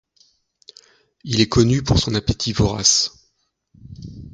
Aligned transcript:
Il 1.23 1.41
est 1.41 1.47
connu 1.47 1.83
pour 1.83 1.99
son 1.99 2.15
appétit 2.15 2.53
vorace. 2.53 3.13